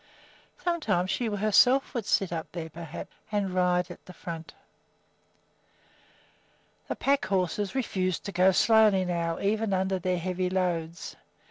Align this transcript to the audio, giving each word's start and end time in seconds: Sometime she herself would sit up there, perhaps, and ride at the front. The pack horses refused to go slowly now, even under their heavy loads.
Sometime 0.63 1.05
she 1.05 1.27
herself 1.27 1.93
would 1.93 2.07
sit 2.07 2.33
up 2.33 2.51
there, 2.53 2.71
perhaps, 2.71 3.13
and 3.31 3.53
ride 3.53 3.91
at 3.91 4.03
the 4.07 4.13
front. 4.13 4.55
The 6.87 6.95
pack 6.95 7.25
horses 7.25 7.75
refused 7.75 8.23
to 8.23 8.31
go 8.31 8.51
slowly 8.51 9.05
now, 9.05 9.37
even 9.39 9.73
under 9.73 9.99
their 9.99 10.17
heavy 10.17 10.49
loads. 10.49 11.17